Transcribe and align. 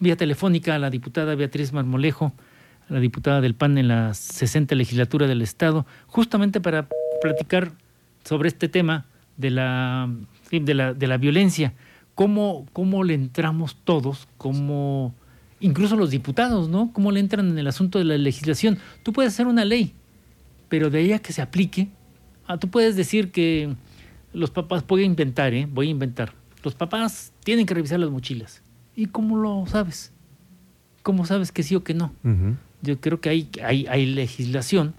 vía 0.00 0.16
telefónica 0.16 0.74
a 0.74 0.78
la 0.78 0.90
diputada 0.90 1.34
Beatriz 1.34 1.72
Marmolejo, 1.72 2.32
la 2.88 3.00
diputada 3.00 3.40
del 3.40 3.54
PAN 3.54 3.78
en 3.78 3.88
la 3.88 4.14
60 4.14 4.74
legislatura 4.74 5.26
del 5.26 5.42
Estado, 5.42 5.86
justamente 6.06 6.60
para 6.60 6.88
platicar 7.20 7.72
sobre 8.24 8.48
este 8.48 8.68
tema 8.68 9.06
de 9.36 9.50
la, 9.50 10.10
de 10.50 10.74
la, 10.74 10.94
de 10.94 11.06
la 11.06 11.16
violencia. 11.16 11.74
¿Cómo, 12.14 12.66
¿Cómo 12.72 13.04
le 13.04 13.14
entramos 13.14 13.76
todos? 13.84 14.28
¿Cómo, 14.36 15.14
incluso 15.60 15.96
los 15.96 16.10
diputados, 16.10 16.68
¿no? 16.68 16.92
¿Cómo 16.92 17.10
le 17.10 17.20
entran 17.20 17.48
en 17.48 17.58
el 17.58 17.66
asunto 17.66 17.98
de 17.98 18.04
la 18.04 18.18
legislación? 18.18 18.78
Tú 19.02 19.12
puedes 19.12 19.32
hacer 19.32 19.46
una 19.46 19.64
ley, 19.64 19.94
pero 20.68 20.90
de 20.90 21.00
ella 21.00 21.18
que 21.20 21.32
se 21.32 21.40
aplique, 21.40 21.88
ah, 22.46 22.58
tú 22.58 22.68
puedes 22.68 22.96
decir 22.96 23.30
que 23.30 23.74
los 24.32 24.50
papás, 24.50 24.86
voy 24.86 25.02
a 25.02 25.06
inventar, 25.06 25.54
¿eh? 25.54 25.66
Voy 25.70 25.88
a 25.88 25.90
inventar. 25.90 26.34
Los 26.62 26.74
papás 26.74 27.32
tienen 27.44 27.66
que 27.66 27.74
revisar 27.74 27.98
las 28.00 28.10
mochilas. 28.10 28.62
¿Y 28.94 29.06
cómo 29.06 29.36
lo 29.36 29.64
sabes? 29.66 30.12
¿Cómo 31.02 31.26
sabes 31.26 31.52
que 31.52 31.62
sí 31.62 31.74
o 31.74 31.82
que 31.82 31.94
no? 31.94 32.12
Yo 32.82 33.00
creo 33.00 33.20
que 33.20 33.28
hay, 33.28 33.48
hay, 33.64 33.86
hay 33.86 34.06
legislación, 34.06 34.94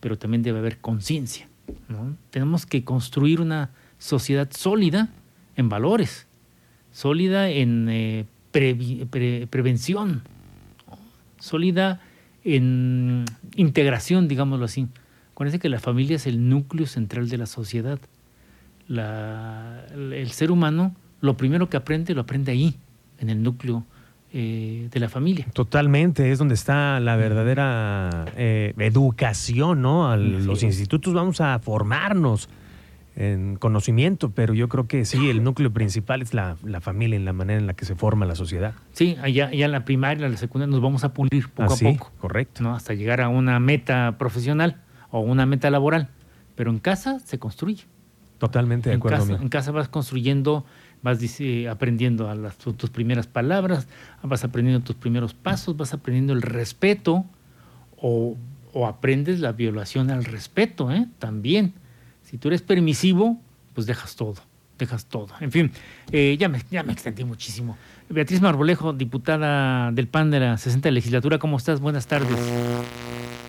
pero 0.00 0.18
también 0.18 0.42
debe 0.42 0.58
haber 0.58 0.78
conciencia. 0.78 1.48
Tenemos 2.30 2.66
que 2.66 2.84
construir 2.84 3.40
una 3.40 3.70
sociedad 3.98 4.48
sólida 4.50 5.10
en 5.56 5.68
valores, 5.68 6.26
sólida 6.92 7.50
en 7.50 7.88
eh, 7.90 8.26
prevención, 9.50 10.22
sólida 11.38 12.00
en 12.44 13.24
integración, 13.56 14.28
digámoslo 14.28 14.64
así. 14.64 14.88
Acuérdense 15.32 15.58
que 15.58 15.68
la 15.68 15.80
familia 15.80 16.16
es 16.16 16.26
el 16.26 16.48
núcleo 16.48 16.86
central 16.86 17.28
de 17.28 17.38
la 17.38 17.46
sociedad. 17.46 17.98
el 18.88 20.30
ser 20.32 20.50
humano, 20.50 20.94
lo 21.20 21.36
primero 21.36 21.68
que 21.68 21.76
aprende, 21.76 22.14
lo 22.14 22.22
aprende 22.22 22.52
ahí, 22.52 22.76
en 23.18 23.30
el 23.30 23.42
núcleo 23.42 23.84
eh, 24.32 24.88
de 24.90 25.00
la 25.00 25.08
familia. 25.08 25.46
Totalmente, 25.52 26.30
es 26.30 26.38
donde 26.38 26.54
está 26.54 27.00
la 27.00 27.16
verdadera 27.16 28.26
eh, 28.36 28.74
educación, 28.78 29.80
¿no? 29.80 30.10
A 30.10 30.16
los 30.16 30.62
institutos 30.62 31.14
vamos 31.14 31.40
a 31.40 31.58
formarnos 31.60 32.48
en 33.16 33.56
conocimiento, 33.56 34.30
pero 34.30 34.54
yo 34.54 34.68
creo 34.68 34.86
que 34.86 35.04
sí, 35.04 35.28
el 35.28 35.42
núcleo 35.42 35.72
principal 35.72 36.22
es 36.22 36.34
la, 36.34 36.56
familia, 36.80 37.16
en 37.16 37.24
la 37.24 37.32
manera 37.32 37.58
en 37.58 37.66
la 37.66 37.74
que 37.74 37.84
se 37.84 37.96
forma 37.96 38.26
la 38.26 38.36
sociedad. 38.36 38.74
Sí, 38.92 39.16
allá, 39.20 39.50
en 39.50 39.72
la 39.72 39.84
primaria, 39.84 40.26
en 40.26 40.32
la 40.32 40.38
secundaria 40.38 40.70
nos 40.70 40.80
vamos 40.80 41.02
a 41.02 41.12
pulir 41.12 41.48
poco 41.48 41.74
a 41.74 41.76
poco. 41.76 42.12
Correcto. 42.20 42.62
¿no? 42.62 42.76
Hasta 42.76 42.94
llegar 42.94 43.20
a 43.20 43.28
una 43.28 43.58
meta 43.58 44.16
profesional 44.18 44.76
o 45.10 45.18
una 45.18 45.46
meta 45.46 45.68
laboral. 45.68 46.10
Pero 46.54 46.70
en 46.70 46.78
casa 46.78 47.18
se 47.18 47.40
construye. 47.40 47.84
Totalmente 48.38 48.90
de 48.90 48.96
acuerdo. 48.96 49.36
en 49.36 49.48
casa 49.48 49.72
vas 49.72 49.88
construyendo 49.88 50.64
vas 51.02 51.18
aprendiendo 51.70 52.30
tus 52.76 52.90
primeras 52.90 53.26
palabras, 53.26 53.88
vas 54.22 54.44
aprendiendo 54.44 54.84
tus 54.84 54.96
primeros 54.96 55.34
pasos, 55.34 55.76
vas 55.76 55.94
aprendiendo 55.94 56.32
el 56.32 56.42
respeto 56.42 57.24
o, 58.00 58.36
aprendes 58.86 59.40
la 59.40 59.52
violación 59.52 60.10
al 60.10 60.24
respeto, 60.24 60.92
¿eh? 60.92 61.06
también. 61.18 61.74
Si 62.22 62.38
tú 62.38 62.48
eres 62.48 62.62
permisivo, 62.62 63.40
pues 63.74 63.86
dejas 63.86 64.14
todo, 64.14 64.36
dejas 64.78 65.06
todo. 65.06 65.28
En 65.40 65.50
fin, 65.50 65.72
eh, 66.12 66.36
ya, 66.38 66.48
me, 66.48 66.62
ya 66.70 66.82
me 66.84 66.92
extendí 66.92 67.24
muchísimo. 67.24 67.76
Beatriz 68.08 68.40
Marbolejo, 68.40 68.92
diputada 68.92 69.90
del 69.90 70.06
PAN 70.06 70.30
de 70.30 70.40
la 70.40 70.58
60 70.58 70.90
legislatura, 70.92 71.38
¿cómo 71.38 71.56
estás? 71.56 71.80
Buenas 71.80 72.06
tardes. 72.06 72.38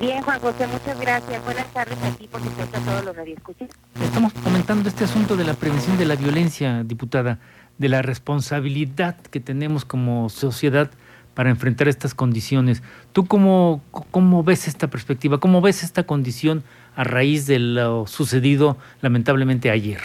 Bien, 0.00 0.22
Juan 0.22 0.40
José, 0.40 0.66
muchas 0.66 1.00
gracias. 1.00 1.44
Buenas 1.44 1.72
tardes 1.72 2.02
a 2.02 2.10
ti, 2.16 2.26
por 2.26 2.40
supuesto, 2.40 2.76
a 2.76 2.80
todos 2.80 3.04
los 3.04 3.16
radioescuchas. 3.16 3.68
Estamos 4.02 4.32
comentando 4.32 4.88
este 4.88 5.04
asunto 5.04 5.36
de 5.36 5.44
la 5.44 5.54
prevención 5.54 5.96
de 5.98 6.04
la 6.04 6.16
violencia, 6.16 6.82
diputada, 6.82 7.38
de 7.78 7.88
la 7.88 8.02
responsabilidad 8.02 9.16
que 9.16 9.38
tenemos 9.38 9.84
como 9.84 10.28
sociedad 10.30 10.90
para 11.34 11.50
enfrentar 11.50 11.86
estas 11.86 12.12
condiciones. 12.14 12.82
¿Tú 13.12 13.26
cómo, 13.26 13.82
cómo 14.10 14.42
ves 14.42 14.66
esta 14.66 14.88
perspectiva? 14.88 15.38
¿Cómo 15.38 15.60
ves 15.60 15.84
esta 15.84 16.02
condición 16.02 16.64
a 16.96 17.04
raíz 17.04 17.46
de 17.46 17.60
lo 17.60 18.06
sucedido 18.08 18.76
lamentablemente 19.00 19.70
ayer? 19.70 20.00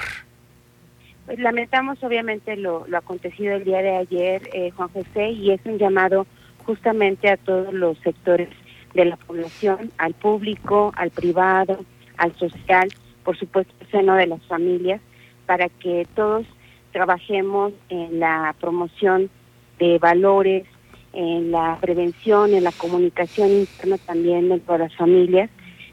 Pues 1.26 1.40
lamentamos 1.40 2.04
obviamente 2.04 2.56
lo, 2.58 2.86
lo 2.88 2.98
acontecido 2.98 3.56
el 3.56 3.64
día 3.64 3.82
de 3.82 3.98
ayer, 3.98 4.50
eh, 4.54 4.72
Juan 4.72 4.90
José, 4.90 5.32
y 5.32 5.52
es 5.52 5.62
un 5.66 5.78
llamado 5.78 6.28
justamente 6.66 7.30
a 7.30 7.38
todos 7.38 7.74
los 7.74 7.98
sectores 8.00 8.50
de 8.94 9.06
la 9.06 9.18
población, 9.18 9.92
al 9.98 10.14
público, 10.14 10.92
al 10.96 11.12
privado, 11.12 11.86
al 12.18 12.36
social, 12.36 12.90
por 13.24 13.38
supuesto, 13.38 13.74
el 13.80 13.88
seno 13.92 14.16
de 14.16 14.28
las 14.28 14.42
familias, 14.44 15.02
para 15.46 15.70
que 15.70 16.08
todos 16.16 16.46
trabajemos 16.92 17.74
en 17.90 18.20
la 18.20 18.56
promoción 18.60 19.30
de 19.78 19.98
valores, 20.00 20.66
en 21.14 21.52
la 21.52 21.78
prevención, 21.82 22.54
en 22.54 22.64
la 22.64 22.72
comunicación 22.72 23.50
interna 23.50 23.98
también 23.98 24.50
dentro 24.50 24.74
de 24.74 24.80
las 24.80 24.96
familias, 24.96 25.50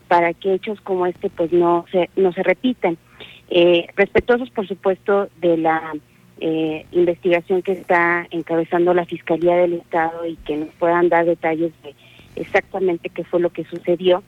para 0.09 0.35
que 0.35 0.55
hechos 0.55 0.81
como 0.81 1.07
este 1.07 1.31
pues 1.31 1.53
no 1.53 1.85
se, 1.91 2.11
no 2.17 2.33
se 2.33 2.43
repitan. 2.43 2.97
Eh, 3.49 3.87
respetuosos, 3.97 4.51
por 4.51 4.67
supuesto, 4.67 5.29
de 5.41 5.57
la 5.57 5.95
eh, 6.41 6.85
investigación 6.93 7.63
que 7.63 7.73
está 7.73 8.27
encabezando 8.31 8.93
la 8.93 9.07
Fiscalía 9.07 9.57
del 9.57 9.75
Estado 9.75 10.27
y 10.27 10.37
que 10.37 10.57
nos 10.57 10.69
puedan 10.79 11.09
dar 11.09 11.25
detalles 11.25 11.73
de 11.83 11.95
exactamente 12.37 13.09
qué 13.09 13.25
fue 13.25 13.41
lo 13.41 13.51
que 13.51 13.65
sucedió. 13.65 14.23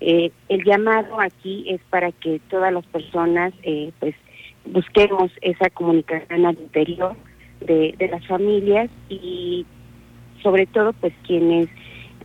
Eh, 0.00 0.30
el 0.48 0.64
llamado 0.64 1.20
aquí 1.20 1.64
es 1.68 1.80
para 1.90 2.12
que 2.12 2.40
todas 2.50 2.72
las 2.72 2.84
personas 2.86 3.52
eh, 3.62 3.90
pues 4.00 4.14
busquemos 4.66 5.30
esa 5.40 5.70
comunicación 5.70 6.46
al 6.46 6.58
interior 6.58 7.16
de, 7.60 7.94
las 8.10 8.26
familias 8.26 8.90
y 9.08 9.64
sobre 10.42 10.66
todo 10.66 10.92
pues 10.94 11.12
quienes 11.26 11.68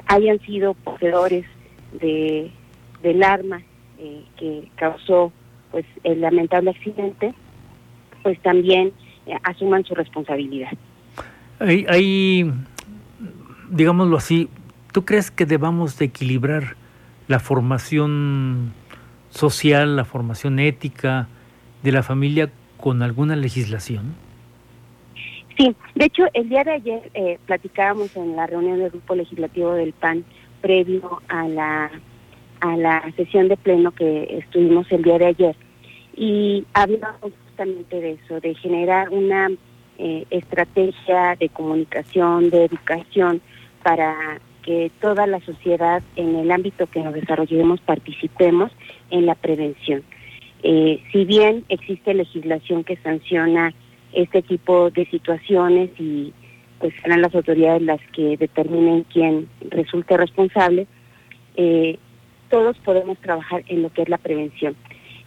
hayan 0.08 0.40
sido 0.42 0.74
poseedores 0.74 1.46
de 2.02 2.52
del 3.02 3.24
arma 3.24 3.62
eh, 3.98 4.24
que 4.38 4.68
causó 4.76 5.32
pues 5.72 5.86
el 6.04 6.22
lamentable 6.22 6.72
accidente 6.72 7.34
pues 8.24 8.38
también 8.42 8.92
asuman 9.44 9.86
su 9.86 9.96
responsabilidad. 9.96 10.72
Hay, 11.60 12.52
digámoslo 13.70 14.18
así, 14.18 14.50
¿Tú 14.92 15.06
crees 15.06 15.32
que 15.32 15.46
debamos 15.46 15.98
de 15.98 16.06
equilibrar 16.06 16.76
la 17.28 17.40
formación 17.40 18.74
social, 19.30 19.96
la 19.96 20.06
formación 20.06 20.60
ética 20.60 21.28
de 21.84 21.92
la 21.92 22.04
familia 22.04 22.50
con 22.78 23.04
alguna 23.04 23.36
legislación? 23.36 24.16
Sí, 25.58 25.76
de 25.96 26.06
hecho, 26.06 26.24
el 26.34 26.50
día 26.50 26.64
de 26.64 26.72
ayer 26.72 27.12
eh, 27.14 27.38
platicábamos 27.46 28.16
en 28.16 28.36
la 28.36 28.48
reunión 28.48 28.80
del 28.80 28.90
grupo 28.90 29.14
legislativo 29.16 29.74
del 29.74 29.94
PAN 29.94 30.24
previo 30.62 31.22
a 31.28 31.48
la 31.48 31.92
a 32.62 32.76
la 32.76 33.10
sesión 33.16 33.48
de 33.48 33.56
pleno 33.56 33.92
que 33.92 34.40
estuvimos 34.40 34.92
el 34.92 35.04
día 35.04 35.18
de 35.18 35.28
ayer 35.28 35.56
y 36.16 36.66
hablábamos 36.74 37.32
justamente 37.46 38.02
de 38.02 38.12
eso, 38.12 38.40
de 38.42 38.54
generar 38.56 39.10
una 39.10 39.50
eh, 39.98 40.26
estrategia 40.30 41.38
de 41.40 41.48
comunicación, 41.50 42.50
de 42.50 42.66
educación 42.66 43.42
para 43.82 44.42
que 44.64 44.92
toda 45.02 45.28
la 45.28 45.40
sociedad 45.42 46.02
en 46.16 46.36
el 46.36 46.52
ámbito 46.52 46.88
que 46.88 47.02
nos 47.02 47.14
desarrollemos 47.14 47.82
participemos 47.82 48.72
en 49.10 49.26
la 49.26 49.36
prevención. 49.36 50.04
Eh, 50.64 51.02
si 51.12 51.26
bien 51.26 51.64
existe 51.70 52.14
legislación 52.14 52.84
que 52.84 52.98
sanciona 52.98 53.74
este 54.14 54.42
tipo 54.42 54.90
de 54.90 55.06
situaciones 55.06 55.90
y 56.00 56.34
pues 56.80 56.94
serán 57.02 57.22
las 57.22 57.36
autoridades 57.36 57.82
las 57.82 58.00
que 58.14 58.38
determinen 58.38 59.06
quién 59.12 59.48
resulte 59.70 60.18
responsable, 60.18 60.88
eh, 61.56 61.98
todos 62.50 62.78
podemos 62.80 63.18
trabajar 63.20 63.64
en 63.68 63.82
lo 63.82 63.90
que 63.92 64.04
es 64.04 64.10
la 64.10 64.18
prevención. 64.18 64.76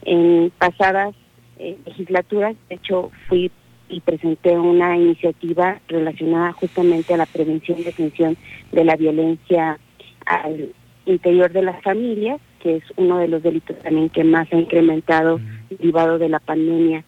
En 0.03 0.51
pasadas 0.57 1.15
eh, 1.59 1.77
legislaturas, 1.85 2.55
de 2.69 2.75
hecho, 2.75 3.11
fui 3.27 3.51
y 3.93 3.99
presenté 3.99 4.57
una 4.57 4.97
iniciativa 4.97 5.79
relacionada 5.87 6.51
justamente 6.53 7.13
a 7.13 7.17
la 7.17 7.25
prevención 7.27 7.79
y 7.79 7.83
detención 7.83 8.35
de 8.71 8.83
la 8.83 8.95
violencia 8.95 9.79
al 10.25 10.73
interior 11.05 11.51
de 11.51 11.61
las 11.61 11.81
familias, 11.83 12.41
que 12.59 12.77
es 12.77 12.83
uno 12.95 13.19
de 13.19 13.27
los 13.27 13.43
delitos 13.43 13.77
también 13.79 14.09
que 14.09 14.23
más 14.23 14.51
ha 14.51 14.57
incrementado 14.57 15.39
derivado 15.69 16.17
de 16.17 16.29
la 16.29 16.39
pandemia 16.39 17.03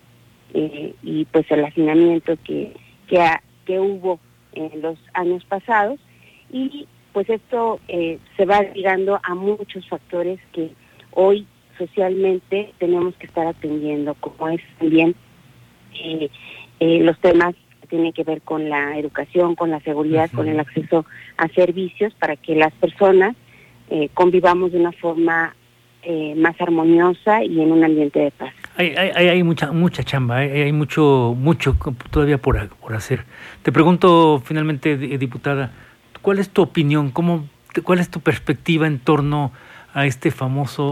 eh, 0.53 0.93
y 1.01 1.25
pues 1.25 1.49
el 1.49 1.65
hacinamiento 1.65 2.37
que, 2.43 2.73
que, 3.07 3.19
que 3.65 3.79
hubo 3.79 4.19
en 4.53 4.81
los 4.81 4.99
años 5.13 5.43
pasados. 5.45 5.99
Y 6.51 6.87
pues 7.13 7.29
esto 7.29 7.79
eh, 7.87 8.19
se 8.37 8.45
va 8.45 8.61
ligando 8.61 9.19
a 9.23 9.33
muchos 9.33 9.87
factores 9.87 10.39
que 10.53 10.71
hoy 11.11 11.47
socialmente 11.77 12.73
tenemos 12.77 13.15
que 13.15 13.25
estar 13.25 13.47
atendiendo, 13.47 14.13
como 14.15 14.49
es 14.49 14.61
también 14.77 15.15
eh, 16.03 16.29
eh, 16.79 16.99
los 16.99 17.17
temas 17.19 17.55
que 17.81 17.87
tienen 17.87 18.13
que 18.13 18.23
ver 18.23 18.41
con 18.41 18.69
la 18.69 18.97
educación, 18.97 19.55
con 19.55 19.71
la 19.71 19.79
seguridad, 19.81 20.29
con 20.31 20.47
el 20.47 20.59
acceso 20.59 21.05
a 21.37 21.47
servicios 21.49 22.13
para 22.15 22.35
que 22.35 22.55
las 22.55 22.73
personas 22.73 23.35
eh, 23.89 24.09
convivamos 24.13 24.71
de 24.71 24.79
una 24.79 24.91
forma 24.91 25.55
eh, 26.03 26.35
más 26.35 26.59
armoniosa 26.59 27.43
y 27.43 27.61
en 27.61 27.71
un 27.71 27.83
ambiente 27.83 28.19
de 28.19 28.31
paz. 28.31 28.53
Hay, 28.77 28.95
hay, 28.95 29.27
hay 29.27 29.43
mucha 29.43 29.71
mucha 29.71 30.03
chamba, 30.03 30.37
hay, 30.37 30.49
hay, 30.61 30.71
mucho 30.71 31.35
mucho 31.37 31.75
todavía 32.11 32.37
por, 32.37 32.69
por 32.69 32.93
hacer. 32.93 33.23
Te 33.63 33.71
pregunto 33.71 34.41
finalmente, 34.43 34.97
diputada, 34.97 35.71
¿cuál 36.21 36.39
es 36.39 36.49
tu 36.49 36.61
opinión? 36.61 37.11
¿Cómo, 37.11 37.47
¿Cuál 37.83 37.99
es 37.99 38.09
tu 38.09 38.19
perspectiva 38.19 38.85
en 38.85 38.99
torno 38.99 39.51
a 39.93 40.05
este 40.05 40.29
famoso 40.29 40.85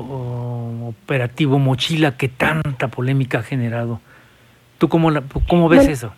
operativo 0.87 1.59
Mochila 1.59 2.15
que 2.17 2.29
tanta 2.29 2.87
polémica 2.87 3.39
ha 3.39 3.43
generado? 3.43 3.99
¿Tú 4.83 4.89
cómo, 4.89 5.11
la, 5.11 5.23
cómo 5.47 5.69
ves 5.69 5.87
eso? 5.87 6.11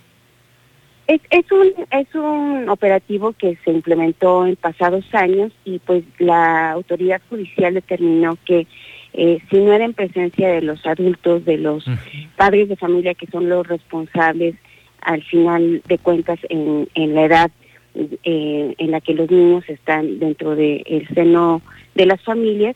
Es, 1.06 1.22
es, 1.30 1.46
un, 1.52 1.86
es 1.92 2.16
un 2.16 2.68
operativo 2.68 3.32
que 3.34 3.60
se 3.64 3.70
implementó 3.70 4.48
en 4.48 4.56
pasados 4.56 5.06
años 5.14 5.52
y 5.66 5.78
pues 5.78 6.04
la 6.18 6.72
autoridad 6.72 7.22
judicial 7.30 7.76
determinó 7.76 8.40
que 8.44 8.66
eh, 9.14 9.38
si 9.52 9.58
no 9.58 9.72
era 9.72 9.86
en 9.86 9.94
presencia 9.94 10.50
de 10.50 10.64
los 10.64 10.84
adultos, 10.88 11.46
de 11.46 11.60
los 11.60 11.86
padres 12.38 12.68
de 12.68 12.76
familia 12.76 13.14
que 13.14 13.28
son 13.28 13.50
los 13.50 13.68
responsables 13.68 14.56
al 15.02 15.22
final 15.22 15.84
de 15.88 16.00
cuentas 16.00 16.40
en, 16.50 16.90
en 16.96 17.14
la 17.14 17.26
edad 17.26 17.52
eh, 17.94 18.74
en 18.80 18.90
la 18.90 19.00
que 19.00 19.14
los 19.14 19.30
niños 19.30 19.64
están 19.68 20.18
dentro 20.18 20.56
del 20.56 21.08
seno 21.14 21.62
de 21.94 22.08
las 22.08 22.20
familias, 22.24 22.76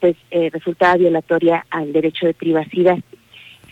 pues 0.00 0.16
eh, 0.32 0.50
resultaba 0.52 0.98
violatoria 0.98 1.64
al 1.70 1.94
derecho 1.94 2.26
de 2.26 2.34
privacidad. 2.34 2.98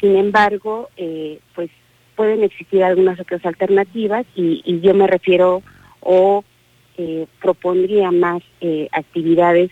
Sin 0.00 0.16
embargo, 0.16 0.88
eh, 0.96 1.40
pues 1.54 1.70
pueden 2.18 2.42
existir 2.42 2.82
algunas 2.82 3.20
otras 3.20 3.46
alternativas 3.46 4.26
y, 4.34 4.80
yo 4.80 4.92
me 4.92 5.06
refiero 5.06 5.62
o 6.00 6.44
eh, 6.96 7.26
propondría 7.40 8.10
más 8.10 8.42
eh, 8.60 8.88
actividades 8.90 9.70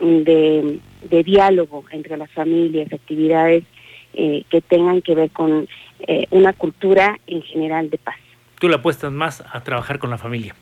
de, 0.00 0.80
diálogo 1.22 1.84
entre 1.90 2.16
las 2.16 2.30
familias, 2.30 2.90
actividades 2.90 3.64
eh, 4.14 4.44
que 4.48 4.62
tengan 4.62 5.02
que 5.02 5.14
ver 5.14 5.30
con 5.30 5.68
una 6.30 6.52
cultura 6.54 7.18
en 7.26 7.42
general 7.42 7.90
de 7.90 7.98
paz. 7.98 8.16
Tú 8.58 8.68
le 8.68 8.76
apuestas 8.76 9.12
más 9.12 9.44
a 9.52 9.62
trabajar 9.62 9.98
con 9.98 10.08
la 10.08 10.18
familia. 10.18 10.54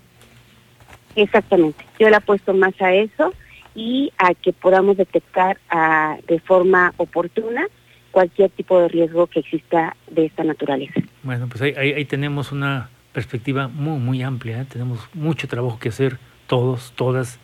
Exactamente, 1.15 1.85
yo 1.99 2.11
le 2.11 2.17
apuesto 2.17 2.53
más 2.55 2.75
a 2.81 2.93
eso 2.93 3.33
y 3.77 4.13
a 4.19 4.35
que 4.35 4.53
podamos 4.53 4.97
detectar 4.97 5.59
ah, 5.71 6.19
de 6.27 6.41
forma 6.41 6.93
oportuna 6.97 7.69
cualquier 8.11 8.51
tipo 8.51 8.81
de 8.81 8.89
riesgo 8.89 9.27
que 9.27 9.41
exista 9.41 9.97
de 10.11 10.27
esta 10.27 10.45
naturaleza. 10.45 11.01
Bueno, 11.23 11.49
pues 11.49 11.63
ahí, 11.63 11.75
ahí, 11.77 12.05
tenemos 12.05 12.53
una 12.53 12.91
perspectiva 13.13 13.69
muy, 13.69 13.99
muy 13.99 14.23
amplia, 14.23 14.63
¿eh? 14.63 14.67
tenemos 14.71 15.09
mucho 15.15 15.49
trabajo 15.49 15.79
que 15.79 15.89
hacer 15.89 16.19
todos, 16.47 16.93
todas, 16.97 17.39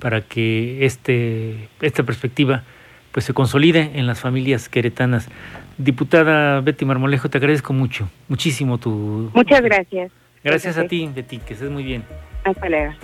para 0.00 0.20
que 0.20 0.84
este, 0.84 1.68
esta 1.80 2.02
perspectiva 2.02 2.64
pues 3.12 3.24
se 3.24 3.34
consolide 3.34 3.90
en 3.94 4.06
las 4.06 4.20
familias 4.20 4.68
queretanas. 4.68 5.28
Diputada 5.76 6.60
Betty 6.60 6.84
Marmolejo, 6.84 7.30
te 7.30 7.38
agradezco 7.38 7.72
mucho, 7.72 8.08
muchísimo 8.28 8.78
tu... 8.78 9.30
Muchas 9.34 9.60
gracias. 9.62 10.12
Gracias 10.44 10.78
a 10.78 10.86
ti, 10.86 11.10
Betty, 11.14 11.38
que 11.38 11.54
estés 11.54 11.70
muy 11.70 11.82
bien. 11.82 12.04
Hasta 12.44 12.68
luego. 12.68 12.94